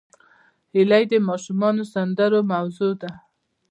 هیلۍ 0.73 1.03
د 1.11 1.13
ماشومانو 1.29 1.83
د 1.87 1.89
سندرو 1.93 2.39
موضوع 2.51 2.93
ده 3.01 3.11